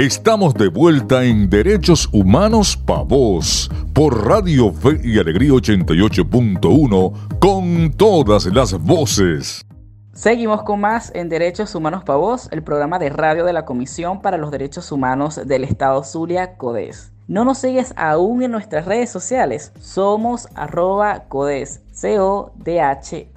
Estamos 0.00 0.54
de 0.54 0.68
vuelta 0.68 1.24
en 1.24 1.50
Derechos 1.50 2.08
Humanos 2.10 2.74
Pa' 2.74 3.02
Vos 3.02 3.70
por 3.92 4.26
Radio 4.26 4.72
Fe 4.72 4.98
y 5.04 5.18
Alegría 5.18 5.50
88.1 5.50 7.38
con 7.38 7.92
todas 7.98 8.46
las 8.46 8.82
voces. 8.82 9.62
Seguimos 10.14 10.62
con 10.62 10.80
más 10.80 11.12
en 11.14 11.28
Derechos 11.28 11.74
Humanos 11.74 12.02
Pa' 12.04 12.16
Vos, 12.16 12.48
el 12.50 12.62
programa 12.62 12.98
de 12.98 13.10
radio 13.10 13.44
de 13.44 13.52
la 13.52 13.66
Comisión 13.66 14.22
para 14.22 14.38
los 14.38 14.50
Derechos 14.50 14.90
Humanos 14.90 15.38
del 15.44 15.64
Estado 15.64 16.02
Zulia, 16.02 16.56
CODES. 16.56 17.12
No 17.28 17.44
nos 17.44 17.58
sigues 17.58 17.92
aún 17.98 18.42
en 18.42 18.52
nuestras 18.52 18.86
redes 18.86 19.10
sociales. 19.10 19.70
Somos 19.80 20.48
arroba 20.54 21.24
CODES, 21.28 21.82
C-O-D-H-E-Z. 21.92 23.30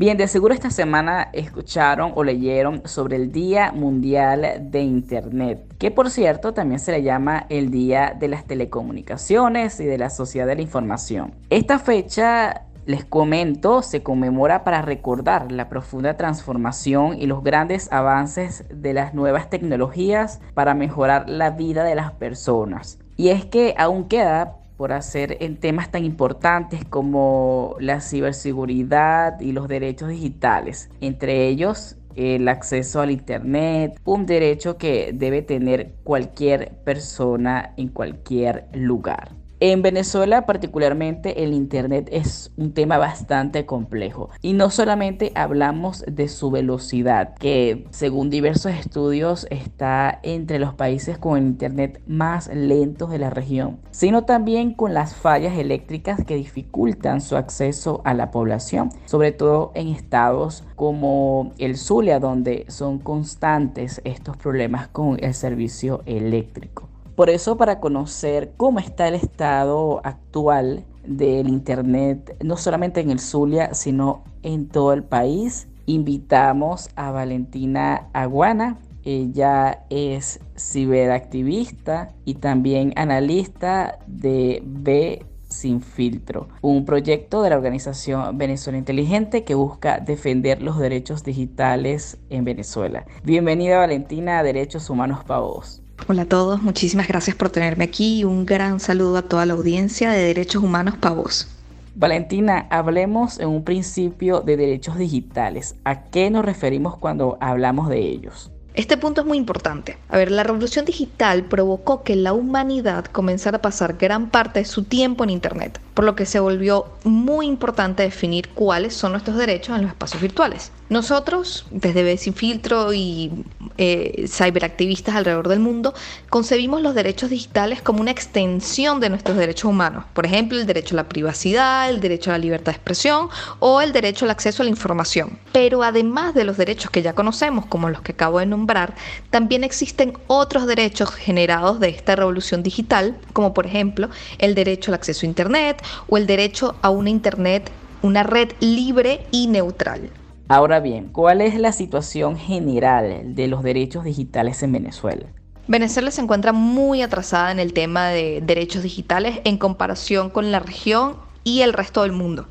Bien, 0.00 0.16
de 0.16 0.28
seguro 0.28 0.54
esta 0.54 0.70
semana 0.70 1.28
escucharon 1.34 2.12
o 2.14 2.24
leyeron 2.24 2.80
sobre 2.86 3.16
el 3.16 3.32
Día 3.32 3.70
Mundial 3.70 4.70
de 4.70 4.80
Internet, 4.80 5.74
que 5.78 5.90
por 5.90 6.08
cierto 6.08 6.54
también 6.54 6.80
se 6.80 6.92
le 6.92 7.02
llama 7.02 7.44
el 7.50 7.70
Día 7.70 8.16
de 8.18 8.28
las 8.28 8.46
Telecomunicaciones 8.46 9.78
y 9.78 9.84
de 9.84 9.98
la 9.98 10.08
Sociedad 10.08 10.46
de 10.46 10.54
la 10.54 10.62
Información. 10.62 11.34
Esta 11.50 11.78
fecha 11.78 12.62
les 12.86 13.04
comento, 13.04 13.82
se 13.82 14.02
conmemora 14.02 14.64
para 14.64 14.80
recordar 14.80 15.52
la 15.52 15.68
profunda 15.68 16.16
transformación 16.16 17.20
y 17.20 17.26
los 17.26 17.44
grandes 17.44 17.92
avances 17.92 18.64
de 18.72 18.94
las 18.94 19.12
nuevas 19.12 19.50
tecnologías 19.50 20.40
para 20.54 20.72
mejorar 20.72 21.28
la 21.28 21.50
vida 21.50 21.84
de 21.84 21.94
las 21.94 22.12
personas. 22.12 22.98
Y 23.18 23.28
es 23.28 23.44
que 23.44 23.74
aún 23.76 24.08
queda 24.08 24.59
por 24.80 24.94
hacer 24.94 25.36
en 25.40 25.58
temas 25.58 25.90
tan 25.90 26.06
importantes 26.06 26.86
como 26.86 27.76
la 27.80 28.00
ciberseguridad 28.00 29.38
y 29.38 29.52
los 29.52 29.68
derechos 29.68 30.08
digitales, 30.08 30.88
entre 31.02 31.48
ellos 31.48 31.98
el 32.16 32.48
acceso 32.48 33.02
al 33.02 33.10
Internet, 33.10 34.00
un 34.04 34.24
derecho 34.24 34.78
que 34.78 35.10
debe 35.12 35.42
tener 35.42 35.96
cualquier 36.02 36.76
persona 36.82 37.74
en 37.76 37.88
cualquier 37.88 38.68
lugar. 38.72 39.39
En 39.62 39.82
Venezuela 39.82 40.46
particularmente 40.46 41.44
el 41.44 41.52
Internet 41.52 42.08
es 42.10 42.50
un 42.56 42.72
tema 42.72 42.96
bastante 42.96 43.66
complejo 43.66 44.30
y 44.40 44.54
no 44.54 44.70
solamente 44.70 45.32
hablamos 45.34 46.02
de 46.10 46.28
su 46.28 46.50
velocidad, 46.50 47.34
que 47.34 47.86
según 47.90 48.30
diversos 48.30 48.72
estudios 48.72 49.46
está 49.50 50.18
entre 50.22 50.58
los 50.60 50.72
países 50.72 51.18
con 51.18 51.36
el 51.36 51.44
Internet 51.44 52.00
más 52.06 52.48
lentos 52.54 53.10
de 53.10 53.18
la 53.18 53.28
región, 53.28 53.80
sino 53.90 54.24
también 54.24 54.72
con 54.72 54.94
las 54.94 55.14
fallas 55.14 55.58
eléctricas 55.58 56.24
que 56.24 56.36
dificultan 56.36 57.20
su 57.20 57.36
acceso 57.36 58.00
a 58.06 58.14
la 58.14 58.30
población, 58.30 58.88
sobre 59.04 59.32
todo 59.32 59.72
en 59.74 59.88
estados 59.88 60.64
como 60.74 61.52
el 61.58 61.76
Zulia, 61.76 62.18
donde 62.18 62.64
son 62.68 62.98
constantes 62.98 64.00
estos 64.04 64.38
problemas 64.38 64.88
con 64.88 65.22
el 65.22 65.34
servicio 65.34 66.00
eléctrico. 66.06 66.89
Por 67.20 67.28
eso, 67.28 67.58
para 67.58 67.80
conocer 67.80 68.54
cómo 68.56 68.78
está 68.78 69.06
el 69.06 69.14
estado 69.14 70.00
actual 70.04 70.86
del 71.06 71.50
Internet, 71.50 72.34
no 72.42 72.56
solamente 72.56 73.02
en 73.02 73.10
el 73.10 73.20
Zulia, 73.20 73.74
sino 73.74 74.24
en 74.42 74.68
todo 74.68 74.94
el 74.94 75.04
país, 75.04 75.68
invitamos 75.84 76.88
a 76.96 77.10
Valentina 77.10 78.08
Aguana. 78.14 78.78
Ella 79.04 79.84
es 79.90 80.40
ciberactivista 80.56 82.14
y 82.24 82.36
también 82.36 82.94
analista 82.96 83.98
de 84.06 84.62
B 84.64 85.26
sin 85.46 85.82
filtro, 85.82 86.48
un 86.62 86.86
proyecto 86.86 87.42
de 87.42 87.50
la 87.50 87.56
organización 87.56 88.38
Venezuela 88.38 88.78
Inteligente 88.78 89.44
que 89.44 89.54
busca 89.54 89.98
defender 89.98 90.62
los 90.62 90.78
derechos 90.78 91.22
digitales 91.22 92.16
en 92.30 92.44
Venezuela. 92.44 93.04
Bienvenida 93.24 93.76
Valentina 93.76 94.38
a 94.38 94.42
Derechos 94.42 94.88
Humanos 94.88 95.22
para 95.22 95.40
vos. 95.40 95.82
Hola 96.08 96.22
a 96.22 96.26
todos, 96.26 96.62
muchísimas 96.62 97.06
gracias 97.06 97.36
por 97.36 97.50
tenerme 97.50 97.84
aquí 97.84 98.20
y 98.20 98.24
un 98.24 98.44
gran 98.44 98.80
saludo 98.80 99.18
a 99.18 99.22
toda 99.22 99.46
la 99.46 99.52
audiencia 99.52 100.10
de 100.10 100.24
Derechos 100.24 100.62
Humanos 100.62 100.96
Pavos. 100.98 101.46
Valentina, 101.94 102.66
hablemos 102.70 103.38
en 103.38 103.48
un 103.48 103.64
principio 103.64 104.40
de 104.40 104.56
derechos 104.56 104.96
digitales. 104.96 105.76
¿A 105.84 106.04
qué 106.04 106.30
nos 106.30 106.44
referimos 106.44 106.96
cuando 106.96 107.38
hablamos 107.40 107.88
de 107.88 107.98
ellos? 108.00 108.50
Este 108.74 108.96
punto 108.96 109.20
es 109.20 109.26
muy 109.26 109.36
importante. 109.36 109.98
A 110.08 110.16
ver, 110.16 110.30
la 110.30 110.42
revolución 110.42 110.84
digital 110.84 111.44
provocó 111.44 112.02
que 112.02 112.16
la 112.16 112.32
humanidad 112.32 113.04
comenzara 113.04 113.58
a 113.58 113.62
pasar 113.62 113.96
gran 113.98 114.30
parte 114.30 114.60
de 114.60 114.64
su 114.64 114.84
tiempo 114.84 115.22
en 115.24 115.30
Internet, 115.30 115.80
por 116.00 116.06
lo 116.06 116.16
que 116.16 116.24
se 116.24 116.40
volvió 116.40 116.86
muy 117.04 117.44
importante 117.44 118.02
definir 118.02 118.48
cuáles 118.54 118.94
son 118.94 119.12
nuestros 119.12 119.36
derechos 119.36 119.76
en 119.76 119.82
los 119.82 119.90
espacios 119.90 120.22
virtuales. 120.22 120.72
Nosotros, 120.88 121.66
desde 121.70 122.02
B 122.02 122.16
Sin 122.16 122.32
Filtro 122.32 122.94
y 122.94 123.44
eh, 123.76 124.24
cyberactivistas 124.26 125.14
alrededor 125.14 125.48
del 125.48 125.60
mundo, 125.60 125.92
concebimos 126.30 126.80
los 126.80 126.94
derechos 126.94 127.30
digitales 127.30 127.80
como 127.82 128.00
una 128.00 128.10
extensión 128.10 128.98
de 128.98 129.10
nuestros 129.10 129.36
derechos 129.36 129.66
humanos. 129.66 130.04
Por 130.14 130.24
ejemplo, 130.24 130.58
el 130.58 130.66
derecho 130.66 130.94
a 130.94 130.96
la 130.96 131.08
privacidad, 131.08 131.90
el 131.90 132.00
derecho 132.00 132.30
a 132.30 132.32
la 132.32 132.38
libertad 132.38 132.72
de 132.72 132.76
expresión 132.76 133.28
o 133.60 133.80
el 133.82 133.92
derecho 133.92 134.24
al 134.24 134.32
acceso 134.32 134.62
a 134.62 134.64
la 134.64 134.70
información. 134.70 135.38
Pero 135.52 135.84
además 135.84 136.34
de 136.34 136.44
los 136.44 136.56
derechos 136.56 136.90
que 136.90 137.02
ya 137.02 137.12
conocemos, 137.12 137.66
como 137.66 137.90
los 137.90 138.00
que 138.00 138.12
acabo 138.12 138.40
de 138.40 138.46
nombrar, 138.46 138.94
también 139.28 139.64
existen 139.64 140.14
otros 140.28 140.66
derechos 140.66 141.10
generados 141.10 141.78
de 141.78 141.90
esta 141.90 142.16
revolución 142.16 142.62
digital, 142.62 143.16
como 143.32 143.54
por 143.54 143.66
ejemplo 143.66 144.08
el 144.38 144.54
derecho 144.54 144.90
al 144.90 144.94
acceso 144.94 145.24
a 145.24 145.28
Internet 145.28 145.82
o 146.08 146.16
el 146.16 146.26
derecho 146.26 146.76
a 146.82 146.90
una 146.90 147.10
Internet, 147.10 147.70
una 148.02 148.22
red 148.22 148.50
libre 148.60 149.26
y 149.30 149.46
neutral. 149.46 150.10
Ahora 150.48 150.80
bien, 150.80 151.10
¿cuál 151.12 151.40
es 151.40 151.54
la 151.58 151.72
situación 151.72 152.36
general 152.36 153.34
de 153.34 153.46
los 153.46 153.62
derechos 153.62 154.04
digitales 154.04 154.62
en 154.62 154.72
Venezuela? 154.72 155.26
Venezuela 155.68 156.10
se 156.10 156.20
encuentra 156.20 156.52
muy 156.52 157.02
atrasada 157.02 157.52
en 157.52 157.60
el 157.60 157.72
tema 157.72 158.08
de 158.08 158.40
derechos 158.44 158.82
digitales 158.82 159.40
en 159.44 159.58
comparación 159.58 160.30
con 160.30 160.50
la 160.50 160.58
región 160.58 161.16
y 161.44 161.60
el 161.60 161.72
resto 161.72 162.02
del 162.02 162.10
mundo. 162.10 162.48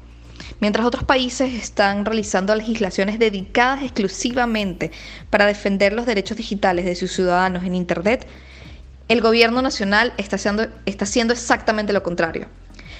Mientras 0.62 0.86
otros 0.86 1.04
países 1.04 1.54
están 1.54 2.06
realizando 2.06 2.56
legislaciones 2.56 3.20
dedicadas 3.20 3.84
exclusivamente 3.84 4.92
para 5.30 5.46
defender 5.46 5.94
los 5.94 6.06
derechos 6.06 6.38
digitales 6.38 6.86
de 6.86 6.96
sus 6.96 7.12
ciudadanos 7.12 7.64
en 7.64 7.76
Internet, 7.76 8.26
el 9.10 9.22
gobierno 9.22 9.62
nacional 9.62 10.14
está 10.18 10.38
haciendo, 10.38 10.68
está 10.86 11.04
haciendo 11.04 11.34
exactamente 11.34 11.94
lo 11.94 12.04
contrario. 12.04 12.48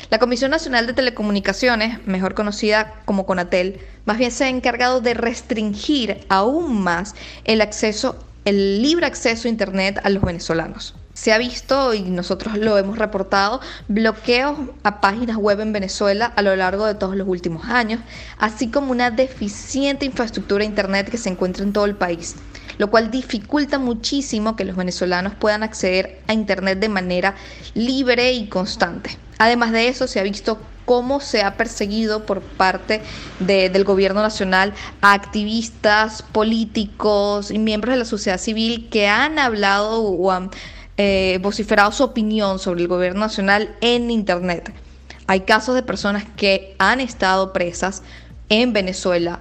La 0.10 0.18
Comisión 0.18 0.50
Nacional 0.50 0.88
de 0.88 0.94
Telecomunicaciones, 0.94 2.00
mejor 2.08 2.34
conocida 2.34 2.96
como 3.06 3.28
CONATEL, 3.28 3.80
más 4.06 4.18
bien 4.18 4.32
se 4.32 4.46
ha 4.46 4.50
encargado 4.50 5.02
de 5.02 5.14
restringir 5.14 6.26
aún 6.30 6.82
más 6.82 7.14
el 7.44 7.62
acceso, 7.62 8.18
el 8.44 8.82
libre 8.82 9.06
acceso 9.06 9.48
a 9.48 9.52
Internet 9.52 10.00
a 10.04 10.10
los 10.10 10.24
venezolanos. 10.24 10.96
Se 11.14 11.32
ha 11.32 11.38
visto, 11.38 11.94
y 11.94 12.02
nosotros 12.02 12.58
lo 12.58 12.80
hemos 12.80 12.98
reportado, 12.98 13.62
bloqueos 13.88 14.58
a 14.82 15.00
páginas 15.00 15.38
web 15.38 15.60
en 15.60 15.74
Venezuela 15.74 16.26
a 16.26 16.42
lo 16.42 16.56
largo 16.56 16.88
de 16.88 16.96
todos 16.96 17.16
los 17.16 17.28
últimos 17.28 17.66
años, 17.66 18.02
así 18.40 18.72
como 18.72 18.92
una 18.92 19.12
deficiente 19.12 20.06
infraestructura 20.06 20.64
de 20.64 20.70
Internet 20.70 21.12
que 21.12 21.18
se 21.18 21.30
encuentra 21.30 21.64
en 21.64 21.72
todo 21.72 21.86
el 21.86 21.96
país 21.96 22.36
lo 22.80 22.90
cual 22.90 23.12
dificulta 23.12 23.78
muchísimo 23.78 24.56
que 24.56 24.64
los 24.64 24.78
venezolanos 24.78 25.36
puedan 25.36 25.64
acceder 25.64 26.22
a 26.28 26.34
Internet 26.34 26.80
de 26.80 26.88
manera 26.88 27.36
libre 27.74 28.32
y 28.32 28.48
constante. 28.48 29.18
Además 29.40 29.72
de 29.72 29.88
eso, 29.88 30.06
se 30.06 30.20
ha 30.20 30.24
visto 30.24 30.60
cómo 30.86 31.22
se 31.22 31.44
ha 31.44 31.56
perseguido 31.56 32.26
por 32.26 32.42
parte 32.42 33.02
del 33.40 33.84
gobierno 33.84 34.22
nacional 34.22 34.74
a 35.02 35.14
activistas, 35.14 36.24
políticos 36.24 37.52
y 37.52 37.60
miembros 37.60 37.94
de 37.94 38.00
la 38.00 38.06
sociedad 38.06 38.38
civil 38.38 38.90
que 38.92 39.08
han 39.08 39.40
hablado 39.40 40.02
o 40.02 40.32
han 40.32 40.50
eh, 40.98 41.40
vociferado 41.42 41.92
su 41.92 42.04
opinión 42.04 42.60
sobre 42.60 42.82
el 42.82 42.88
gobierno 42.88 43.22
nacional 43.22 43.76
en 43.82 44.12
Internet. 44.12 44.74
Hay 45.28 45.42
casos 45.42 45.76
de 45.76 45.84
personas 45.84 46.26
que 46.36 46.76
han 46.80 47.00
estado 47.00 47.54
presas 47.54 48.04
en 48.50 48.74
Venezuela 48.74 49.40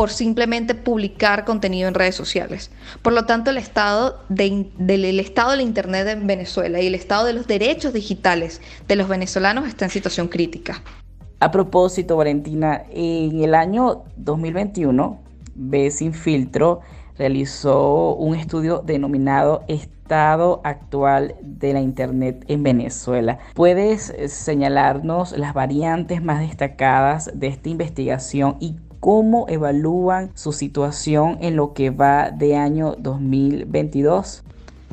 por 0.00 0.08
simplemente 0.08 0.74
publicar 0.74 1.44
contenido 1.44 1.86
en 1.86 1.92
redes 1.92 2.14
sociales. 2.14 2.70
Por 3.02 3.12
lo 3.12 3.26
tanto, 3.26 3.50
el 3.50 3.58
estado, 3.58 4.18
del 4.30 5.20
estado 5.20 5.50
de 5.50 5.58
la 5.58 5.62
Internet 5.62 6.08
en 6.08 6.26
Venezuela 6.26 6.80
y 6.80 6.86
el 6.86 6.94
estado 6.94 7.26
de 7.26 7.34
los 7.34 7.46
derechos 7.46 7.92
digitales 7.92 8.62
de 8.88 8.96
los 8.96 9.08
venezolanos 9.08 9.68
está 9.68 9.84
en 9.84 9.90
situación 9.90 10.28
crítica. 10.28 10.82
A 11.40 11.50
propósito, 11.50 12.16
Valentina, 12.16 12.82
en 12.90 13.44
el 13.44 13.54
año 13.54 14.04
2021, 14.16 15.20
B 15.54 15.90
Sin 15.90 16.14
Filtro 16.14 16.80
realizó 17.18 18.14
un 18.14 18.36
estudio 18.36 18.78
denominado 18.78 19.66
Estado 19.68 20.62
actual 20.64 21.34
de 21.42 21.74
la 21.74 21.82
Internet 21.82 22.46
en 22.48 22.62
Venezuela. 22.62 23.38
¿Puedes 23.52 24.14
señalarnos 24.28 25.36
las 25.36 25.52
variantes 25.52 26.22
más 26.22 26.40
destacadas 26.40 27.30
de 27.34 27.48
esta 27.48 27.68
investigación 27.68 28.56
y 28.60 28.76
cómo 29.00 29.46
evalúan 29.48 30.30
su 30.34 30.52
situación 30.52 31.38
en 31.40 31.56
lo 31.56 31.72
que 31.72 31.90
va 31.90 32.30
de 32.30 32.56
año 32.56 32.94
2022. 32.98 34.42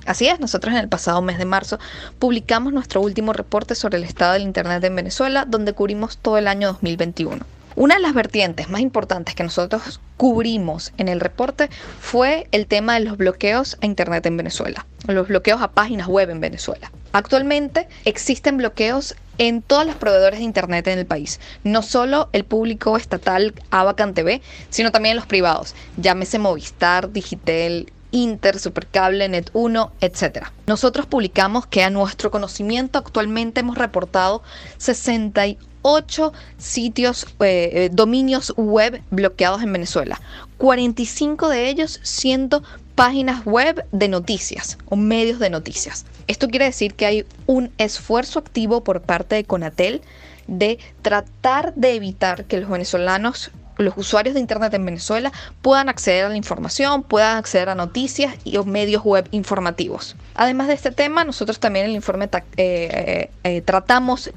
Así 0.06 0.27
es, 0.27 0.39
nosotros 0.39 0.74
en 0.74 0.80
el 0.80 0.88
pasado 0.88 1.21
mes 1.21 1.38
de 1.38 1.45
marzo 1.45 1.80
publicamos 2.18 2.71
nuestro 2.71 3.01
último 3.01 3.33
reporte 3.33 3.75
sobre 3.75 3.98
el 3.98 4.06
estado 4.06 4.33
del 4.33 4.44
Internet 4.44 4.81
en 4.86 4.95
Venezuela, 4.95 5.44
donde 5.45 5.74
cubrimos 5.74 6.18
todo 6.18 6.38
el 6.38 6.48
año 6.48 6.68
2021. 6.68 7.45
Una 7.75 7.95
de 7.95 8.01
las 8.01 8.13
vertientes 8.13 8.69
más 8.69 8.81
importantes 8.81 9.36
que 9.36 9.44
nosotros 9.44 10.00
cubrimos 10.15 10.94
en 10.98 11.10
el 11.10 11.19
reporte 11.19 11.69
fue 12.00 12.48
el 12.51 12.65
tema 12.65 12.95
de 12.95 13.01
los 13.01 13.18
bloqueos 13.18 13.77
a 13.81 13.86
Internet 13.86 14.25
en 14.25 14.38
Venezuela, 14.38 14.86
los 15.07 15.27
bloqueos 15.27 15.62
a 15.62 15.71
páginas 15.71 16.07
web 16.07 16.30
en 16.30 16.39
Venezuela. 16.39 16.92
Actualmente 17.12 17.88
existen 18.06 18.57
bloqueos 18.57 19.15
en 19.38 19.62
todos 19.62 19.86
los 19.86 19.95
proveedores 19.95 20.39
de 20.39 20.45
Internet 20.45 20.88
en 20.88 21.00
el 21.00 21.06
país, 21.06 21.39
no 21.63 21.81
solo 21.81 22.30
el 22.34 22.45
público 22.45 22.98
estatal 22.98 23.54
Abacan 23.72 24.13
TV, 24.13 24.42
sino 24.69 24.92
también 24.92 25.16
los 25.16 25.25
privados, 25.25 25.75
llámese 25.98 26.39
Movistar, 26.39 27.12
Digitel, 27.12 27.92
Inter, 28.12 28.60
Supercable, 28.60 29.30
Net1, 29.30 29.92
etc. 30.01 30.48
Nosotros 30.66 31.06
publicamos 31.06 31.68
que 31.68 31.84
a 31.84 31.89
nuestro 31.89 32.31
conocimiento 32.31 33.00
actualmente 33.00 33.60
hemos 33.60 33.78
reportado 33.78 34.44
68 34.78 36.34
sitios, 36.57 37.25
eh, 37.39 37.69
eh, 37.74 37.89
dominios 37.92 38.54
web 38.56 39.01
bloqueados 39.12 39.62
en 39.62 39.74
Venezuela, 39.74 40.22
45 40.57 41.50
de 41.50 41.69
ellos 41.69 42.00
siendo 42.04 42.63
páginas 42.98 43.46
web 43.46 43.86
de 43.92 44.08
noticias 44.08 44.80
o 44.90 44.96
medios 44.96 45.38
de 45.38 45.52
noticias. 45.52 46.08
Esto 46.26 46.48
quiere 46.48 46.66
decir 46.66 46.96
que 46.96 47.06
hay 47.06 47.26
un 47.46 47.72
esfuerzo 47.78 48.40
activo 48.40 48.84
por 48.84 49.02
parte 49.02 49.36
de 49.36 49.44
Conatel 49.44 50.02
de 50.48 50.80
tratar 51.04 51.76
de 51.76 51.94
evitar 51.94 52.46
que 52.46 52.60
los 52.60 52.68
venezolanos 52.68 53.52
los 53.78 53.96
usuarios 53.98 54.34
de 54.34 54.42
Internet 54.42 54.74
en 54.74 54.84
Venezuela 54.84 55.32
puedan 55.62 55.90
acceder 55.90 56.26
a 56.26 56.30
la 56.30 56.38
información, 56.38 57.04
puedan 57.04 57.38
acceder 57.38 57.70
a 57.70 57.76
noticias 57.76 58.34
y 58.44 58.58
medios 58.66 59.04
web 59.04 59.28
informativos. 59.30 60.16
Además 60.34 60.68
de 60.68 60.74
este 60.74 60.90
tema, 60.90 61.24
nosotros 61.24 61.60
también 61.60 61.86
en 61.86 61.92
el 61.92 61.96
informe 61.96 62.26
eh, 62.26 62.40
eh, 62.58 63.30
eh, 63.44 63.62
tratamos 63.62 64.32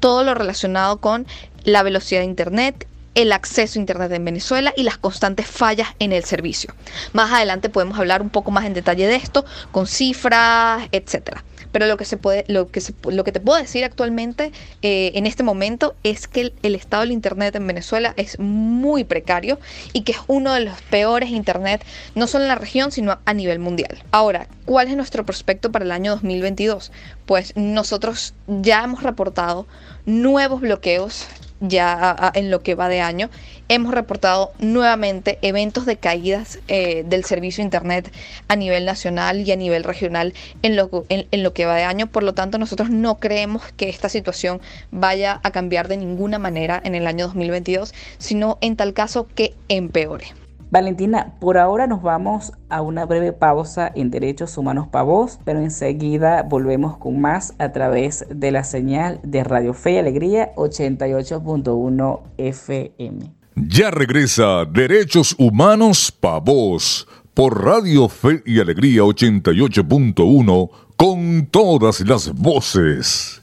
todo 0.00 0.24
lo 0.24 0.34
relacionado 0.34 0.96
con 0.96 1.28
la 1.62 1.84
velocidad 1.84 2.22
de 2.22 2.26
Internet, 2.26 2.88
el 3.18 3.32
acceso 3.32 3.78
a 3.78 3.80
Internet 3.80 4.12
en 4.12 4.24
Venezuela 4.24 4.72
y 4.76 4.84
las 4.84 4.96
constantes 4.96 5.48
fallas 5.48 5.88
en 5.98 6.12
el 6.12 6.22
servicio. 6.22 6.72
Más 7.12 7.32
adelante 7.32 7.68
podemos 7.68 7.98
hablar 7.98 8.22
un 8.22 8.30
poco 8.30 8.52
más 8.52 8.64
en 8.64 8.74
detalle 8.74 9.08
de 9.08 9.16
esto, 9.16 9.44
con 9.72 9.88
cifras, 9.88 10.88
etcétera. 10.92 11.42
Pero 11.72 11.86
lo 11.86 11.96
que, 11.96 12.04
se 12.04 12.16
puede, 12.16 12.44
lo 12.46 12.68
que, 12.70 12.80
lo 13.08 13.24
que 13.24 13.32
te 13.32 13.40
puedo 13.40 13.60
decir 13.60 13.82
actualmente, 13.82 14.52
eh, 14.82 15.10
en 15.16 15.26
este 15.26 15.42
momento, 15.42 15.96
es 16.04 16.28
que 16.28 16.52
el, 16.62 16.74
estado 16.76 17.02
del 17.02 17.10
Internet 17.10 17.56
en 17.56 17.66
Venezuela 17.66 18.14
es 18.16 18.38
muy 18.38 19.02
precario 19.02 19.58
y 19.92 20.02
que 20.02 20.12
es 20.12 20.18
uno 20.28 20.52
de 20.52 20.60
los 20.60 20.80
peores 20.82 21.30
Internet, 21.30 21.84
no 22.14 22.28
solo 22.28 22.44
en 22.44 22.48
la 22.48 22.54
región, 22.54 22.92
sino 22.92 23.18
a 23.24 23.34
nivel 23.34 23.58
mundial. 23.58 23.98
Ahora, 24.12 24.46
¿cuál 24.64 24.86
es 24.86 24.96
nuestro 24.96 25.26
prospecto 25.26 25.72
para 25.72 25.84
el 25.84 25.90
año 25.90 26.12
2022? 26.12 26.92
Pues 27.26 27.52
nosotros 27.56 28.34
ya 28.46 28.84
hemos 28.84 29.02
reportado 29.02 29.66
nuevos 30.06 30.60
bloqueos 30.60 31.26
ya 31.60 32.32
en 32.34 32.50
lo 32.50 32.62
que 32.62 32.74
va 32.74 32.88
de 32.88 33.00
año, 33.00 33.30
hemos 33.68 33.94
reportado 33.94 34.52
nuevamente 34.58 35.38
eventos 35.42 35.86
de 35.86 35.96
caídas 35.96 36.58
eh, 36.68 37.04
del 37.06 37.24
servicio 37.24 37.62
Internet 37.62 38.12
a 38.48 38.56
nivel 38.56 38.84
nacional 38.84 39.46
y 39.46 39.52
a 39.52 39.56
nivel 39.56 39.84
regional 39.84 40.34
en 40.62 40.76
lo, 40.76 41.04
en 41.08 41.42
lo 41.42 41.52
que 41.52 41.66
va 41.66 41.76
de 41.76 41.84
año. 41.84 42.06
Por 42.06 42.22
lo 42.22 42.34
tanto, 42.34 42.58
nosotros 42.58 42.90
no 42.90 43.18
creemos 43.18 43.62
que 43.76 43.88
esta 43.88 44.08
situación 44.08 44.60
vaya 44.90 45.40
a 45.42 45.50
cambiar 45.50 45.88
de 45.88 45.96
ninguna 45.96 46.38
manera 46.38 46.80
en 46.84 46.94
el 46.94 47.06
año 47.06 47.26
2022, 47.26 47.94
sino 48.18 48.58
en 48.60 48.76
tal 48.76 48.92
caso 48.92 49.26
que 49.34 49.54
empeore. 49.68 50.26
Valentina, 50.70 51.34
por 51.40 51.56
ahora 51.56 51.86
nos 51.86 52.02
vamos 52.02 52.52
a 52.68 52.82
una 52.82 53.06
breve 53.06 53.32
pausa 53.32 53.90
en 53.94 54.10
Derechos 54.10 54.58
Humanos 54.58 54.86
para 54.88 55.04
Voz, 55.04 55.38
pero 55.44 55.60
enseguida 55.60 56.42
volvemos 56.42 56.98
con 56.98 57.20
más 57.20 57.54
a 57.58 57.72
través 57.72 58.26
de 58.28 58.50
la 58.50 58.64
señal 58.64 59.18
de 59.22 59.44
Radio 59.44 59.72
Fe 59.72 59.92
y 59.92 59.98
Alegría 59.98 60.54
88.1 60.56 62.20
FM. 62.36 63.32
Ya 63.56 63.90
regresa 63.90 64.64
Derechos 64.66 65.34
Humanos 65.38 66.12
para 66.12 66.38
Voz 66.38 67.08
por 67.32 67.64
Radio 67.64 68.08
Fe 68.08 68.42
y 68.44 68.60
Alegría 68.60 69.02
88.1 69.02 70.70
con 70.96 71.46
todas 71.50 72.00
las 72.00 72.32
voces. 72.34 73.42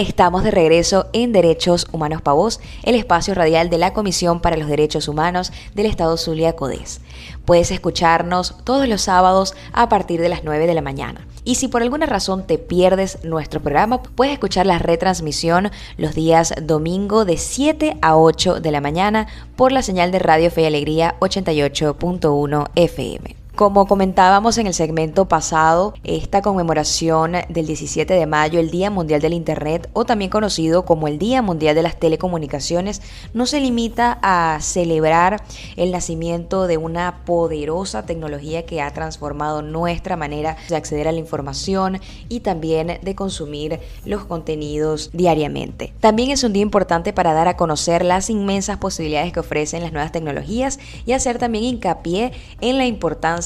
Estamos 0.00 0.44
de 0.44 0.50
regreso 0.50 1.10
en 1.12 1.30
Derechos 1.30 1.86
Humanos 1.92 2.22
Pa' 2.22 2.32
Voz, 2.32 2.58
el 2.84 2.94
espacio 2.94 3.34
radial 3.34 3.68
de 3.68 3.76
la 3.76 3.92
Comisión 3.92 4.40
para 4.40 4.56
los 4.56 4.66
Derechos 4.66 5.08
Humanos 5.08 5.52
del 5.74 5.84
Estado 5.84 6.16
Zulia 6.16 6.56
Codés. 6.56 7.02
Puedes 7.44 7.70
escucharnos 7.70 8.54
todos 8.64 8.88
los 8.88 9.02
sábados 9.02 9.54
a 9.74 9.90
partir 9.90 10.22
de 10.22 10.30
las 10.30 10.42
9 10.42 10.66
de 10.66 10.72
la 10.72 10.80
mañana. 10.80 11.26
Y 11.44 11.56
si 11.56 11.68
por 11.68 11.82
alguna 11.82 12.06
razón 12.06 12.46
te 12.46 12.56
pierdes 12.56 13.22
nuestro 13.24 13.60
programa, 13.60 14.02
puedes 14.02 14.32
escuchar 14.32 14.64
la 14.64 14.78
retransmisión 14.78 15.70
los 15.98 16.14
días 16.14 16.54
domingo 16.62 17.26
de 17.26 17.36
7 17.36 17.98
a 18.00 18.16
8 18.16 18.60
de 18.60 18.70
la 18.70 18.80
mañana 18.80 19.26
por 19.54 19.70
la 19.70 19.82
señal 19.82 20.12
de 20.12 20.18
Radio 20.18 20.50
Fe 20.50 20.62
y 20.62 20.64
Alegría 20.64 21.16
88.1 21.20 22.70
FM. 22.74 23.39
Como 23.60 23.86
comentábamos 23.86 24.56
en 24.56 24.68
el 24.68 24.72
segmento 24.72 25.28
pasado, 25.28 25.92
esta 26.02 26.40
conmemoración 26.40 27.32
del 27.50 27.66
17 27.66 28.14
de 28.14 28.24
mayo, 28.24 28.58
el 28.58 28.70
Día 28.70 28.88
Mundial 28.88 29.20
del 29.20 29.34
Internet, 29.34 29.90
o 29.92 30.06
también 30.06 30.30
conocido 30.30 30.86
como 30.86 31.08
el 31.08 31.18
Día 31.18 31.42
Mundial 31.42 31.74
de 31.74 31.82
las 31.82 32.00
Telecomunicaciones, 32.00 33.02
no 33.34 33.44
se 33.44 33.60
limita 33.60 34.18
a 34.22 34.60
celebrar 34.62 35.42
el 35.76 35.92
nacimiento 35.92 36.68
de 36.68 36.78
una 36.78 37.22
poderosa 37.26 38.06
tecnología 38.06 38.64
que 38.64 38.80
ha 38.80 38.90
transformado 38.94 39.60
nuestra 39.60 40.16
manera 40.16 40.56
de 40.70 40.76
acceder 40.76 41.06
a 41.06 41.12
la 41.12 41.18
información 41.18 42.00
y 42.30 42.40
también 42.40 42.98
de 43.02 43.14
consumir 43.14 43.78
los 44.06 44.24
contenidos 44.24 45.10
diariamente. 45.12 45.92
También 46.00 46.30
es 46.30 46.44
un 46.44 46.54
día 46.54 46.62
importante 46.62 47.12
para 47.12 47.34
dar 47.34 47.48
a 47.48 47.58
conocer 47.58 48.06
las 48.06 48.30
inmensas 48.30 48.78
posibilidades 48.78 49.34
que 49.34 49.40
ofrecen 49.40 49.82
las 49.82 49.92
nuevas 49.92 50.12
tecnologías 50.12 50.78
y 51.04 51.12
hacer 51.12 51.36
también 51.36 51.64
hincapié 51.64 52.32
en 52.62 52.78
la 52.78 52.86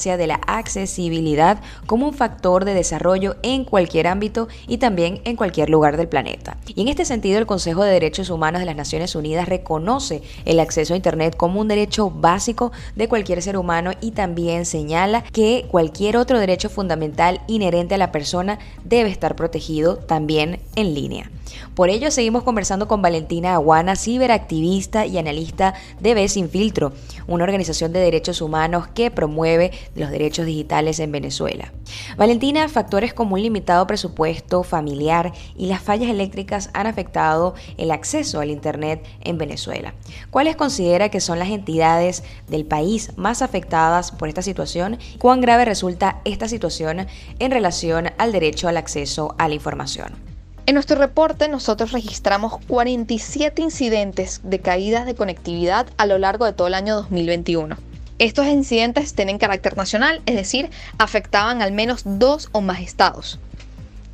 de 0.04 0.26
la 0.26 0.40
accesibilidad 0.46 1.60
como 1.86 2.06
un 2.06 2.14
factor 2.14 2.64
de 2.64 2.74
desarrollo 2.74 3.36
en 3.42 3.64
cualquier 3.64 4.06
ámbito 4.06 4.48
y 4.68 4.78
también 4.78 5.20
en 5.24 5.36
cualquier 5.36 5.70
lugar 5.70 5.96
del 5.96 6.08
planeta. 6.08 6.58
Y 6.66 6.82
en 6.82 6.88
este 6.88 7.04
sentido, 7.04 7.38
el 7.38 7.46
Consejo 7.46 7.82
de 7.82 7.92
Derechos 7.92 8.30
Humanos 8.30 8.60
de 8.60 8.66
las 8.66 8.76
Naciones 8.76 9.14
Unidas 9.14 9.48
reconoce 9.48 10.22
el 10.44 10.60
acceso 10.60 10.92
a 10.92 10.96
Internet 10.96 11.36
como 11.36 11.60
un 11.60 11.68
derecho 11.68 12.10
básico 12.10 12.72
de 12.94 13.08
cualquier 13.08 13.42
ser 13.42 13.56
humano 13.56 13.92
y 14.00 14.10
también 14.10 14.66
señala 14.66 15.24
que 15.32 15.66
cualquier 15.70 16.16
otro 16.16 16.38
derecho 16.38 16.68
fundamental 16.68 17.40
inherente 17.46 17.94
a 17.94 17.98
la 17.98 18.12
persona 18.12 18.58
debe 18.84 19.10
estar 19.10 19.36
protegido 19.36 19.96
también 19.96 20.60
en 20.76 20.94
línea. 20.94 21.30
Por 21.74 21.90
ello 21.90 22.10
seguimos 22.10 22.42
conversando 22.42 22.88
con 22.88 23.02
Valentina 23.02 23.54
Aguana, 23.54 23.96
ciberactivista 23.96 25.06
y 25.06 25.18
analista 25.18 25.74
de 26.00 26.14
B 26.14 26.28
Sin 26.28 26.48
Filtro, 26.48 26.92
una 27.26 27.44
organización 27.44 27.92
de 27.92 28.00
derechos 28.00 28.40
humanos 28.40 28.86
que 28.88 29.10
promueve 29.10 29.72
los 29.94 30.10
derechos 30.10 30.46
digitales 30.46 31.00
en 31.00 31.12
Venezuela. 31.12 31.72
Valentina, 32.16 32.68
factores 32.68 33.14
como 33.14 33.34
un 33.34 33.42
limitado 33.42 33.86
presupuesto 33.86 34.62
familiar 34.62 35.32
y 35.56 35.66
las 35.66 35.82
fallas 35.82 36.10
eléctricas 36.10 36.70
han 36.72 36.86
afectado 36.86 37.54
el 37.76 37.90
acceso 37.90 38.40
al 38.40 38.50
Internet 38.50 39.04
en 39.20 39.38
Venezuela. 39.38 39.94
¿Cuáles 40.30 40.56
considera 40.56 41.08
que 41.08 41.20
son 41.20 41.38
las 41.38 41.48
entidades 41.48 42.22
del 42.48 42.64
país 42.64 43.12
más 43.16 43.42
afectadas 43.42 44.12
por 44.12 44.28
esta 44.28 44.42
situación? 44.42 44.98
¿Cuán 45.18 45.40
grave 45.40 45.64
resulta 45.64 46.20
esta 46.24 46.48
situación 46.48 47.06
en 47.38 47.50
relación 47.50 48.10
al 48.18 48.32
derecho 48.32 48.68
al 48.68 48.76
acceso 48.76 49.34
a 49.38 49.48
la 49.48 49.54
información? 49.54 50.33
En 50.66 50.74
nuestro 50.74 50.96
reporte 50.96 51.46
nosotros 51.48 51.92
registramos 51.92 52.58
47 52.68 53.60
incidentes 53.60 54.40
de 54.44 54.60
caídas 54.60 55.04
de 55.04 55.14
conectividad 55.14 55.86
a 55.98 56.06
lo 56.06 56.16
largo 56.16 56.46
de 56.46 56.54
todo 56.54 56.68
el 56.68 56.74
año 56.74 56.94
2021. 56.96 57.76
Estos 58.18 58.46
incidentes 58.46 59.12
tienen 59.12 59.36
carácter 59.36 59.76
nacional, 59.76 60.22
es 60.24 60.36
decir, 60.36 60.70
afectaban 60.96 61.60
al 61.60 61.72
menos 61.72 62.02
dos 62.06 62.48
o 62.52 62.62
más 62.62 62.80
estados. 62.80 63.38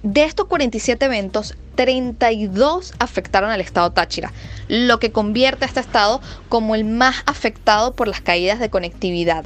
De 0.03 0.25
estos 0.25 0.47
47 0.47 1.05
eventos, 1.05 1.57
32 1.77 2.95
afectaron 2.99 3.51
al 3.51 3.61
estado 3.61 3.93
Táchira, 3.93 4.33
lo 4.67 4.99
que 4.99 5.13
convierte 5.13 5.65
a 5.65 5.69
este 5.69 5.79
estado 5.79 6.21
como 6.49 6.75
el 6.75 6.85
más 6.85 7.23
afectado 7.27 7.95
por 7.95 8.09
las 8.09 8.23
caídas 8.23 8.59
de 8.59 8.71
conectividad 8.71 9.45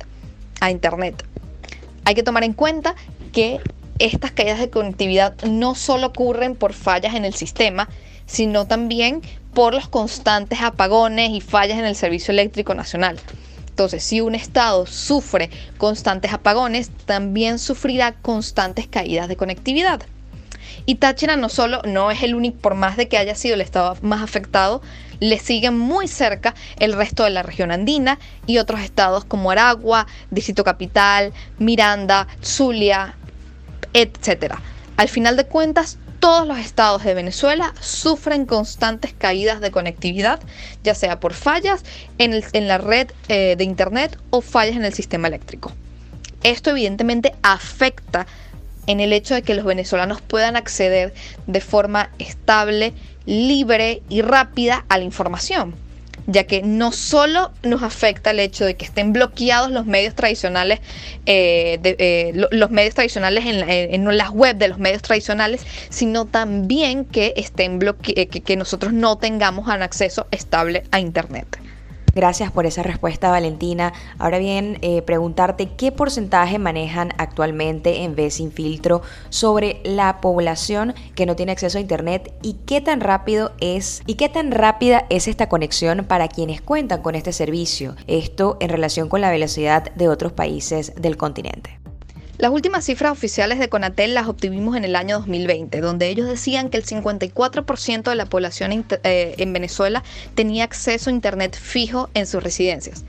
a 0.61 0.71
Internet. 0.71 1.23
Hay 2.07 2.15
que 2.15 2.23
tomar 2.23 2.45
en 2.45 2.55
cuenta 2.55 2.95
que 3.33 3.61
estas 3.99 4.33
caídas 4.33 4.59
de 4.59 4.71
conectividad 4.71 5.35
no 5.43 5.75
solo 5.75 6.09
ocurren 6.09 6.57
por 6.57 6.73
fallas 6.73 7.15
en 7.15 7.25
el 7.25 7.35
sistema, 7.35 7.89
sino 8.27 8.67
también 8.67 9.23
por 9.53 9.75
los 9.75 9.89
constantes 9.89 10.61
apagones 10.63 11.31
y 11.31 11.41
fallas 11.41 11.79
en 11.79 11.85
el 11.85 11.95
servicio 11.95 12.33
eléctrico 12.33 12.75
nacional. 12.75 13.19
Entonces, 13.69 14.05
si 14.05 14.21
un 14.21 14.35
estado 14.35 14.87
sufre 14.87 15.51
constantes 15.79 16.33
apagones, 16.33 16.91
también 17.07 17.59
sufrirá 17.59 18.13
constantes 18.13 18.87
caídas 18.87 19.29
de 19.29 19.37
conectividad. 19.37 20.03
Y 20.87 20.97
Táchira 20.97 21.37
no 21.37 21.49
solo 21.49 21.83
no 21.85 22.11
es 22.11 22.23
el 22.23 22.35
único, 22.35 22.59
por 22.59 22.75
más 22.75 22.97
de 22.97 23.09
que 23.09 23.19
haya 23.19 23.35
sido 23.35 23.55
el 23.55 23.61
estado 23.61 23.97
más 24.03 24.23
afectado, 24.23 24.83
le 25.21 25.39
siguen 25.39 25.79
muy 25.79 26.09
cerca 26.09 26.55
el 26.79 26.93
resto 26.93 27.25
de 27.25 27.31
la 27.31 27.43
región 27.43 27.71
andina 27.71 28.19
y 28.47 28.59
otros 28.59 28.81
estados 28.81 29.25
como 29.25 29.51
Aragua, 29.51 30.07
Distrito 30.31 30.65
Capital, 30.65 31.33
Miranda, 31.59 32.27
Zulia, 32.43 33.17
etc. 33.95 34.57
Al 34.97 35.09
final 35.09 35.37
de 35.37 35.47
cuentas, 35.47 35.99
todos 36.21 36.47
los 36.47 36.59
estados 36.59 37.05
de 37.05 37.15
Venezuela 37.15 37.75
sufren 37.81 38.47
constantes 38.47 39.13
caídas 39.13 39.61
de 39.61 39.71
conectividad, 39.71 40.41
ya 40.83 40.95
sea 40.95 41.21
por 41.21 41.35
fallas 41.35 41.85
en, 42.19 42.69
la 42.69 42.79
red 42.79 43.11
eh, 43.29 43.57
de 43.57 43.65
Internet 43.65 44.19
o 44.31 44.41
fallas 44.41 44.77
en 44.77 44.85
el 44.85 44.95
sistema 44.95 45.29
eléctrico. 45.29 45.73
Esto 46.43 46.71
evidentemente 46.71 47.35
afecta 47.43 48.27
en 48.87 49.01
el 49.01 49.13
hecho 49.13 49.35
de 49.35 49.43
que 49.43 49.55
los 49.55 49.65
venezolanos 49.65 50.21
puedan 50.21 50.57
acceder 50.57 51.15
de 51.47 51.61
forma 51.61 52.11
estable, 52.19 52.93
libre 53.27 54.03
y 54.09 54.23
rápida 54.23 54.85
a 54.89 54.99
la 54.99 55.05
información, 55.05 55.75
ya 56.27 56.45
que 56.45 56.63
no 56.63 56.93
solo 56.93 57.53
nos 57.63 57.83
afecta 57.83 58.31
el 58.31 58.41
hecho 58.41 58.65
de 58.65 58.77
que 58.77 58.85
estén 58.85 59.13
bloqueados 59.13 59.71
los 59.71 59.87
medios 59.87 60.15
tradicionales, 60.15 60.81
eh, 61.27 61.79
eh, 61.83 62.33
los 62.51 62.71
medios 62.71 62.95
tradicionales 62.95 63.45
en, 63.47 64.05
las 64.17 64.31
web 64.31 64.57
de 64.57 64.69
los 64.69 64.79
medios 64.79 65.03
tradicionales, 65.03 65.67
sino 65.89 66.27
también 66.27 67.05
que 67.05 67.35
estén 67.37 67.79
que, 68.03 68.27
que 68.27 68.57
nosotros 68.57 68.93
no 68.93 69.19
tengamos 69.19 69.67
un 69.67 69.83
acceso 69.83 70.27
estable 70.31 70.85
a 70.91 71.01
Internet. 71.01 71.59
Gracias 72.15 72.53
por 72.53 72.67
esa 72.67 72.83
respuesta, 72.83 73.31
Valentina. 73.31 73.93
Ahora 74.19 74.39
bien, 74.39 74.79
eh, 74.83 75.03
preguntarte 75.03 75.71
qué 75.77 75.91
porcentaje 75.93 76.59
manejan 76.59 77.11
actualmente 77.19 78.03
en 78.03 78.15
Vez 78.15 78.35
Sin 78.35 78.53
Filtro 78.53 79.03
sobre 79.31 79.81
la 79.85 80.21
población 80.21 80.95
que 81.15 81.27
no 81.27 81.37
tiene 81.37 81.53
acceso 81.53 81.79
a 81.79 81.81
Internet 81.81 82.33
y 82.43 82.55
qué 82.67 82.81
tan 82.81 83.01
rápido 83.01 83.53
es 83.61 84.03
y 84.07 84.15
qué 84.15 84.29
tan 84.29 84.53
rápida 84.53 85.07
es 85.11 85.29
esta 85.29 85.49
conexión 85.49 86.05
para 86.07 86.29
quienes 86.29 86.61
cuentan 86.61 87.03
con 87.03 87.15
este 87.15 87.33
servicio. 87.33 87.97
Esto 88.07 88.57
en 88.61 88.69
relación 88.69 89.09
con 89.09 89.21
la 89.21 89.31
velocidad 89.31 89.93
de 89.95 90.09
otros 90.09 90.33
países 90.33 90.95
del 90.97 91.17
continente. 91.17 91.84
Las 92.37 92.51
últimas 92.51 92.85
cifras 92.85 93.13
oficiales 93.13 93.61
de 93.61 93.69
Conatel 93.69 94.13
las 94.13 94.27
obtuvimos 94.27 94.77
en 94.77 94.85
el 94.85 94.97
año 94.97 95.19
2020, 95.19 95.81
donde 95.81 96.09
ellos 96.09 96.27
decían 96.27 96.69
que 96.69 96.77
el 96.77 96.85
54% 96.85 98.03
de 98.03 98.15
la 98.17 98.27
población 98.27 98.85
eh, 99.05 99.35
en 99.39 99.53
Venezuela 99.53 100.03
tenía 100.35 100.65
acceso 100.65 101.11
a 101.11 101.13
Internet 101.13 101.57
fijo 101.57 102.11
en 102.13 102.27
sus 102.27 102.43
residencias. 102.43 103.05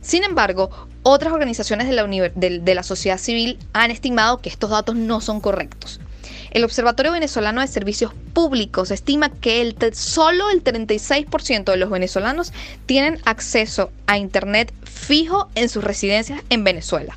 Sin 0.00 0.22
embargo, 0.22 0.70
otras 1.02 1.32
organizaciones 1.32 1.88
de 1.88 2.74
la, 2.74 2.82
sociedad 2.84 3.18
civil 3.18 3.58
han 3.72 3.90
estimado 3.90 4.40
que 4.40 4.48
estos 4.48 4.70
datos 4.70 4.94
no 4.94 5.20
son 5.20 5.40
correctos. 5.40 6.00
El 6.52 6.62
Observatorio 6.62 7.10
Venezolano 7.10 7.60
de 7.60 7.66
Servicios 7.66 8.12
Públicos 8.32 8.92
estima 8.92 9.28
que 9.28 9.74
solo 9.92 10.50
el 10.50 10.62
36% 10.62 11.64
de 11.64 11.76
los 11.76 11.90
venezolanos 11.90 12.52
tienen 12.86 13.20
acceso 13.24 13.90
a 14.06 14.18
Internet 14.18 14.72
fijo 14.84 15.48
en 15.56 15.68
sus 15.68 15.82
residencias 15.82 16.42
en 16.48 16.62
Venezuela. 16.62 17.16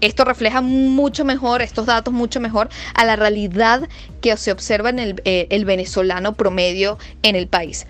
Esto 0.00 0.24
refleja 0.24 0.60
mucho 0.60 1.24
mejor, 1.24 1.62
estos 1.62 1.86
datos 1.86 2.14
mucho 2.14 2.40
mejor 2.40 2.68
a 2.94 3.04
la 3.04 3.16
realidad 3.16 3.88
que 4.20 4.36
se 4.36 4.52
observa 4.52 4.90
en 4.90 4.98
el, 4.98 5.22
eh, 5.24 5.46
el 5.50 5.64
venezolano 5.64 6.34
promedio 6.34 6.98
en 7.22 7.36
el 7.36 7.48
país. 7.48 7.86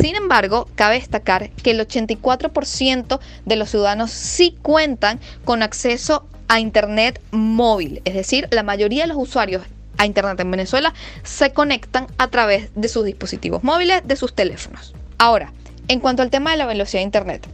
Sin 0.00 0.16
embargo, 0.16 0.68
cabe 0.74 0.94
destacar 0.94 1.50
que 1.50 1.72
el 1.72 1.80
84% 1.80 3.20
de 3.44 3.56
los 3.56 3.70
ciudadanos 3.70 4.10
sí 4.10 4.56
cuentan 4.62 5.20
con 5.44 5.62
acceso 5.62 6.26
a 6.48 6.60
Internet 6.60 7.20
móvil, 7.30 8.02
es 8.04 8.14
decir, 8.14 8.48
la 8.50 8.62
mayoría 8.62 9.02
de 9.02 9.08
los 9.08 9.18
usuarios 9.18 9.62
a 9.98 10.06
Internet 10.06 10.40
en 10.40 10.50
Venezuela 10.50 10.94
se 11.22 11.52
conectan 11.52 12.06
a 12.16 12.28
través 12.28 12.70
de 12.74 12.88
sus 12.88 13.04
dispositivos 13.04 13.62
móviles, 13.62 14.00
de 14.04 14.16
sus 14.16 14.34
teléfonos. 14.34 14.94
Ahora, 15.18 15.52
en 15.88 16.00
cuanto 16.00 16.22
al 16.22 16.30
tema 16.30 16.52
de 16.52 16.56
la 16.56 16.66
velocidad 16.66 17.00
de 17.00 17.04
Internet, 17.04 17.46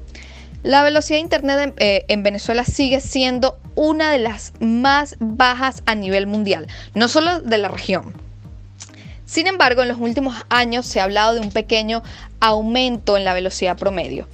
la 0.63 0.83
velocidad 0.83 1.19
de 1.19 1.23
Internet 1.23 1.75
eh, 1.79 2.05
en, 2.09 2.23
Venezuela 2.23 2.65
sigue 2.65 3.01
siendo 3.01 3.59
una 3.77 4.11
de 4.11 4.19
las 4.19 4.53
más 4.59 5.17
bajas 5.21 5.85
a 5.87 5.95
nivel 5.95 6.27
mundial, 6.27 6.67
no 6.95 7.07
solo 7.07 7.41
de 7.41 7.59
la 7.59 7.69
región. 7.69 8.13
Sin 9.27 9.47
embargo, 9.47 9.83
en 9.83 9.89
los 9.89 9.99
últimos 9.99 10.35
años 10.49 10.87
se 10.87 11.01
ha 11.01 11.05
hablado 11.05 11.35
de 11.35 11.41
un 11.41 11.51
pequeño 11.51 12.03
aumento 12.41 13.17
en 13.17 13.25
la 13.25 13.35
velocidad 13.35 13.77
promedio. 13.77 14.27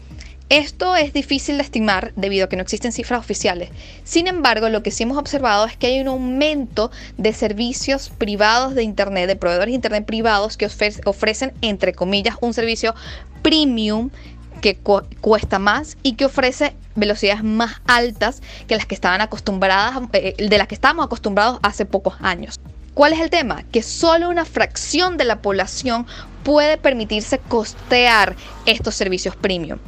Esto 0.48 0.96
es 0.96 1.14
difícil 1.14 1.56
de 1.56 1.62
estimar 1.62 2.12
debido 2.14 2.44
a 2.44 2.48
que 2.50 2.56
no 2.56 2.62
existen 2.62 2.92
cifras 2.92 3.20
oficiales. 3.20 3.70
Sin 4.04 4.26
embargo, 4.26 4.68
lo 4.68 4.82
que 4.82 4.90
sí 4.90 5.02
hemos 5.02 5.16
observado 5.16 5.64
es 5.64 5.78
que 5.78 5.86
hay 5.86 6.00
un 6.00 6.08
aumento 6.08 6.90
de 7.16 7.32
servicios 7.32 8.10
privados 8.10 8.74
de 8.74 8.82
Internet, 8.82 9.28
de 9.28 9.36
proveedores 9.36 9.72
de 9.72 9.76
Internet 9.76 10.04
privados 10.04 10.58
que 10.58 10.68
ofrecen, 11.06 11.54
entre 11.62 11.94
comillas, 11.94 12.36
un 12.42 12.52
servicio 12.52 12.94
premium 13.40 14.10
que 14.62 14.78
cuesta 15.20 15.58
más 15.58 15.98
y 16.02 16.14
que 16.14 16.24
ofrece 16.24 16.74
velocidades 16.94 17.44
más 17.44 17.82
altas 17.86 18.40
que 18.66 18.76
las 18.76 18.86
que 18.86 18.94
estaban 18.94 19.20
acostumbradas, 19.20 20.00
eh, 20.14 20.34
de 20.38 20.58
las 20.58 20.68
que 20.68 20.74
estábamos 20.74 21.04
acostumbrados 21.04 21.58
hace 21.62 21.84
pocos 21.84 22.14
años. 22.20 22.58
¿Cuál 22.94 23.12
es 23.12 23.20
el 23.20 23.28
tema? 23.28 23.62
Que 23.64 23.82
solo 23.82 24.30
una 24.30 24.44
fracción 24.44 25.16
de 25.16 25.24
la 25.24 25.42
población 25.42 26.06
puede 26.44 26.78
permitirse 26.78 27.38
costear 27.38 28.36
estos 28.66 28.94
servicios 28.94 29.36
premium. 29.36 29.78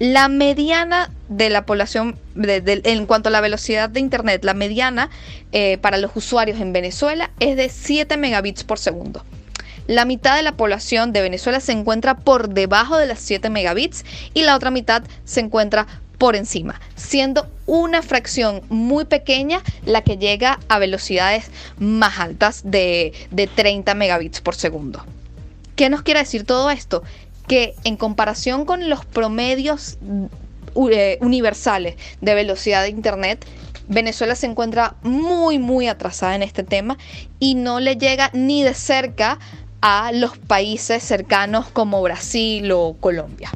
La 0.00 0.28
mediana 0.28 1.10
de 1.28 1.50
la 1.50 1.64
población, 1.64 2.18
en 2.34 3.06
cuanto 3.06 3.28
a 3.28 3.32
la 3.32 3.40
velocidad 3.40 3.88
de 3.88 4.00
Internet, 4.00 4.44
la 4.44 4.54
mediana 4.54 5.08
eh, 5.52 5.78
para 5.78 5.98
los 5.98 6.10
usuarios 6.16 6.60
en 6.60 6.72
Venezuela 6.72 7.30
es 7.38 7.56
de 7.56 7.68
7 7.68 8.16
megabits 8.16 8.64
por 8.64 8.80
segundo. 8.80 9.24
La 9.86 10.06
mitad 10.06 10.36
de 10.36 10.42
la 10.42 10.56
población 10.56 11.12
de 11.12 11.20
Venezuela 11.20 11.60
se 11.60 11.72
encuentra 11.72 12.16
por 12.16 12.48
debajo 12.48 12.96
de 12.96 13.06
las 13.06 13.20
7 13.20 13.50
megabits 13.50 14.04
y 14.32 14.42
la 14.42 14.56
otra 14.56 14.70
mitad 14.70 15.02
se 15.24 15.40
encuentra 15.40 15.86
por 16.18 16.36
encima, 16.36 16.80
siendo 16.94 17.48
una 17.66 18.00
fracción 18.00 18.62
muy 18.70 19.04
pequeña 19.04 19.62
la 19.84 20.02
que 20.02 20.16
llega 20.16 20.58
a 20.68 20.78
velocidades 20.78 21.50
más 21.78 22.18
altas 22.18 22.62
de, 22.64 23.12
30 23.54 23.94
megabits 23.94 24.40
por 24.40 24.54
segundo. 24.54 25.04
¿Qué 25.76 25.90
nos 25.90 26.02
quiere 26.02 26.20
decir 26.20 26.44
todo 26.44 26.70
esto? 26.70 27.02
Que 27.46 27.74
en 27.84 27.96
comparación 27.96 28.64
con 28.64 28.88
los 28.88 29.04
promedios 29.04 29.98
eh, 30.90 31.18
universales 31.20 31.96
de 32.22 32.34
velocidad 32.34 32.82
de 32.82 32.88
Internet, 32.88 33.44
Venezuela 33.86 34.34
se 34.34 34.46
encuentra 34.46 34.94
muy, 35.02 35.58
muy 35.58 35.88
atrasada 35.88 36.34
en 36.36 36.42
este 36.42 36.62
tema 36.62 36.96
y 37.38 37.54
no 37.54 37.80
le 37.80 37.96
llega 37.96 38.30
ni 38.32 38.62
de 38.62 38.72
cerca 38.72 39.38
a 39.86 40.12
los 40.12 40.38
países 40.38 41.02
cercanos 41.02 41.66
como 41.66 42.00
Brasil 42.00 42.72
o 42.72 42.96
Colombia. 42.98 43.50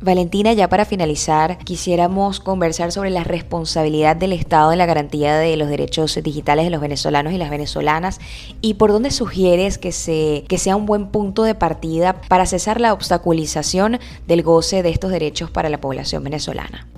Valentina, 0.00 0.52
ya 0.54 0.68
para 0.68 0.84
finalizar, 0.84 1.56
quisiéramos 1.58 2.40
conversar 2.40 2.90
sobre 2.90 3.10
la 3.10 3.22
responsabilidad 3.22 4.16
del 4.16 4.32
Estado 4.32 4.72
en 4.72 4.78
la 4.78 4.86
garantía 4.86 5.36
de 5.36 5.56
los 5.56 5.68
derechos 5.68 6.18
digitales 6.20 6.64
de 6.64 6.72
los 6.72 6.80
venezolanos 6.80 7.32
y 7.32 7.38
las 7.38 7.48
venezolanas 7.48 8.18
y 8.60 8.74
por 8.74 8.90
dónde 8.90 9.12
sugieres 9.12 9.78
que, 9.78 9.92
se, 9.92 10.42
que 10.48 10.58
sea 10.58 10.74
un 10.74 10.84
buen 10.84 11.06
punto 11.06 11.44
de 11.44 11.54
partida 11.54 12.20
para 12.22 12.44
cesar 12.46 12.80
la 12.80 12.92
obstaculización 12.92 14.00
del 14.26 14.42
goce 14.42 14.82
de 14.82 14.90
estos 14.90 15.12
derechos 15.12 15.52
para 15.52 15.68
la 15.68 15.80
población 15.80 16.24
venezolana. 16.24 16.88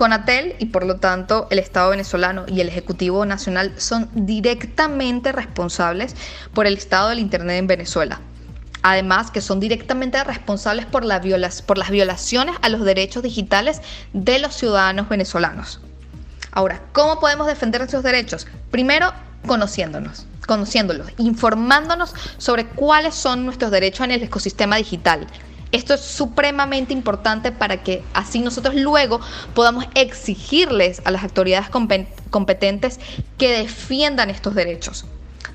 Conatel 0.00 0.56
y 0.58 0.64
por 0.64 0.86
lo 0.86 0.96
tanto 0.96 1.46
el 1.50 1.58
Estado 1.58 1.90
venezolano 1.90 2.46
y 2.48 2.62
el 2.62 2.68
Ejecutivo 2.68 3.26
Nacional 3.26 3.74
son 3.76 4.08
directamente 4.14 5.30
responsables 5.30 6.16
por 6.54 6.66
el 6.66 6.78
estado 6.78 7.10
del 7.10 7.18
Internet 7.18 7.58
en 7.58 7.66
Venezuela. 7.66 8.18
Además, 8.80 9.30
que 9.30 9.42
son 9.42 9.60
directamente 9.60 10.24
responsables 10.24 10.86
por, 10.86 11.04
por 11.66 11.78
las 11.78 11.90
violaciones 11.90 12.56
a 12.62 12.70
los 12.70 12.82
derechos 12.82 13.22
digitales 13.22 13.82
de 14.14 14.38
los 14.38 14.54
ciudadanos 14.54 15.06
venezolanos. 15.06 15.82
Ahora, 16.50 16.80
¿cómo 16.92 17.20
podemos 17.20 17.46
defender 17.46 17.82
nuestros 17.82 18.02
derechos? 18.02 18.46
Primero, 18.70 19.12
conociéndonos, 19.46 20.24
conociéndolos, 20.46 21.08
informándonos 21.18 22.14
sobre 22.38 22.64
cuáles 22.64 23.14
son 23.14 23.44
nuestros 23.44 23.70
derechos 23.70 24.06
en 24.06 24.12
el 24.12 24.22
ecosistema 24.22 24.76
digital, 24.76 25.26
esto 25.72 25.94
es 25.94 26.00
supremamente 26.00 26.92
importante 26.92 27.52
para 27.52 27.82
que 27.82 28.02
así 28.14 28.40
nosotros 28.40 28.74
luego 28.74 29.20
podamos 29.54 29.86
exigirles 29.94 31.02
a 31.04 31.10
las 31.10 31.22
autoridades 31.22 31.68
competentes 32.30 33.00
que 33.38 33.50
defiendan 33.50 34.30
estos 34.30 34.54
derechos. 34.54 35.06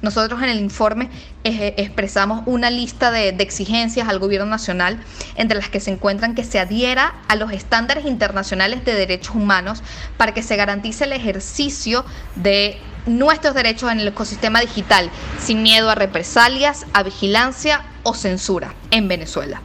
Nosotros 0.02 0.42
en 0.44 0.50
el 0.50 0.60
informe 0.60 1.10
eh, 1.44 1.74
expresamos 1.78 2.44
una 2.46 2.70
lista 2.70 3.12
de, 3.12 3.30
exigencias 3.30 4.08
al 4.08 4.20
gobierno 4.20 4.46
nacional, 4.46 5.00
entre 5.36 5.58
las 5.58 5.70
que 5.70 5.80
se 5.80 5.92
encuentran 5.92 6.36
que 6.36 6.44
se 6.44 6.60
adhiera 6.60 7.16
a 7.28 7.36
los 7.36 7.52
estándares 7.52 8.06
internacionales 8.06 8.86
de 8.86 8.94
derechos 8.94 9.36
humanos 9.36 9.82
para 10.18 10.34
que 10.34 10.44
se 10.44 10.56
garantice 10.56 11.06
el 11.06 11.14
ejercicio 11.14 12.06
de 12.36 12.78
nuestros 13.06 13.56
derechos 13.56 13.92
en 13.92 14.00
el 14.00 14.08
ecosistema 14.08 14.62
digital, 14.62 15.10
sin 15.40 15.64
miedo 15.64 15.90
a 15.90 15.96
represalias, 15.96 16.86
a 16.94 17.04
vigilancia 17.04 17.84
o 18.04 18.14
censura 18.14 18.74
en 18.92 19.08
Venezuela. 19.08 19.62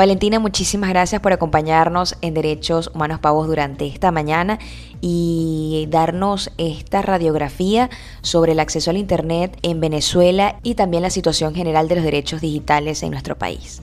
Valentina, 0.00 0.38
muchísimas 0.38 0.88
gracias 0.88 1.20
por 1.20 1.34
acompañarnos 1.34 2.16
en 2.22 2.32
Derechos 2.32 2.90
Humanos 2.94 3.20
Pavos 3.20 3.46
durante 3.48 3.86
esta 3.86 4.10
mañana 4.10 4.58
y 5.02 5.88
darnos 5.90 6.50
esta 6.56 7.02
radiografía 7.02 7.90
sobre 8.22 8.52
el 8.52 8.60
acceso 8.60 8.88
al 8.88 8.96
Internet 8.96 9.58
en 9.60 9.78
Venezuela 9.78 10.58
y 10.62 10.74
también 10.74 11.02
la 11.02 11.10
situación 11.10 11.54
general 11.54 11.86
de 11.88 11.96
los 11.96 12.04
derechos 12.04 12.40
digitales 12.40 13.02
en 13.02 13.10
nuestro 13.10 13.36
país. 13.36 13.82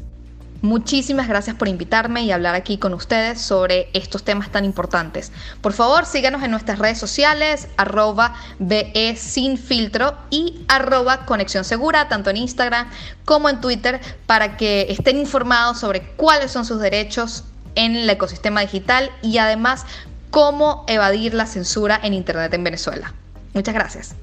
Muchísimas 0.61 1.27
gracias 1.27 1.55
por 1.55 1.67
invitarme 1.67 2.23
y 2.23 2.31
hablar 2.31 2.55
aquí 2.55 2.77
con 2.79 2.93
ustedes 2.93 3.39
sobre 3.39 3.89
estos 3.93 4.23
temas 4.23 4.51
tan 4.51 4.65
importantes. 4.65 5.31
Por 5.61 5.73
favor, 5.73 6.05
síganos 6.05 6.41
en 6.41 6.49
nuestras 6.49 6.79
redes 6.79 6.97
sociales, 6.97 7.67
arroba 7.77 8.33
BE 8.57 9.15
sin 9.17 9.57
filtro 9.57 10.15
y 10.31 10.65
arroba 10.67 11.25
conexión 11.25 11.63
segura, 11.63 12.07
tanto 12.07 12.31
en 12.31 12.37
Instagram 12.37 12.89
como 13.23 13.49
en 13.49 13.61
Twitter, 13.61 14.01
para 14.25 14.57
que 14.57 14.87
estén 14.89 15.19
informados 15.19 15.79
sobre 15.79 16.01
cuáles 16.15 16.51
son 16.51 16.65
sus 16.65 16.79
derechos 16.79 17.43
en 17.75 17.95
el 17.95 18.09
ecosistema 18.09 18.61
digital 18.61 19.11
y 19.21 19.37
además 19.37 19.85
cómo 20.31 20.85
evadir 20.87 21.35
la 21.35 21.45
censura 21.45 21.99
en 22.01 22.13
Internet 22.13 22.53
en 22.53 22.63
Venezuela. 22.63 23.13
Muchas 23.53 23.75
gracias. 23.75 24.15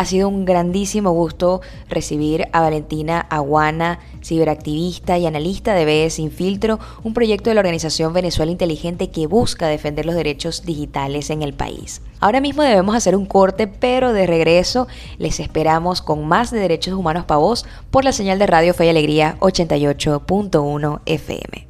Ha 0.00 0.06
sido 0.06 0.30
un 0.30 0.46
grandísimo 0.46 1.10
gusto 1.10 1.60
recibir 1.90 2.48
a 2.52 2.62
Valentina 2.62 3.20
Aguana, 3.28 3.98
ciberactivista 4.22 5.18
y 5.18 5.26
analista 5.26 5.74
de 5.74 5.84
BE 5.84 6.08
Sin 6.08 6.30
Filtro, 6.30 6.78
un 7.02 7.12
proyecto 7.12 7.50
de 7.50 7.54
la 7.54 7.60
organización 7.60 8.14
Venezuela 8.14 8.50
Inteligente 8.50 9.10
que 9.10 9.26
busca 9.26 9.66
defender 9.68 10.06
los 10.06 10.14
derechos 10.14 10.64
digitales 10.64 11.28
en 11.28 11.42
el 11.42 11.52
país. 11.52 12.00
Ahora 12.18 12.40
mismo 12.40 12.62
debemos 12.62 12.96
hacer 12.96 13.14
un 13.14 13.26
corte, 13.26 13.66
pero 13.66 14.14
de 14.14 14.26
regreso 14.26 14.88
les 15.18 15.38
esperamos 15.38 16.00
con 16.00 16.26
más 16.26 16.50
de 16.50 16.60
Derechos 16.60 16.94
Humanos 16.94 17.26
para 17.26 17.36
vos 17.36 17.66
por 17.90 18.02
la 18.02 18.12
señal 18.12 18.38
de 18.38 18.46
Radio 18.46 18.72
Fe 18.72 18.86
y 18.86 18.88
Alegría 18.88 19.36
88.1 19.40 21.00
FM. 21.04 21.69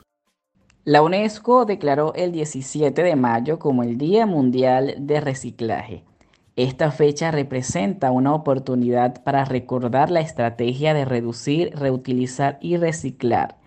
La 0.83 1.03
UNESCO 1.03 1.65
declaró 1.65 2.11
el 2.15 2.31
17 2.31 3.03
de 3.03 3.15
mayo 3.15 3.59
como 3.59 3.83
el 3.83 3.99
Día 3.99 4.25
Mundial 4.25 4.95
de 4.97 5.21
Reciclaje. 5.21 6.03
Esta 6.55 6.89
fecha 6.89 7.29
representa 7.29 8.09
una 8.09 8.33
oportunidad 8.33 9.23
para 9.23 9.45
recordar 9.45 10.09
la 10.09 10.21
estrategia 10.21 10.95
de 10.95 11.05
reducir, 11.05 11.71
reutilizar 11.75 12.57
y 12.61 12.77
reciclar, 12.77 13.57